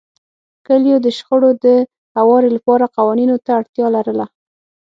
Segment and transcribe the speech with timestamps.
[0.67, 1.67] کلیو د شخړو د
[2.17, 4.25] هواري لپاره قوانینو ته اړتیا لرله.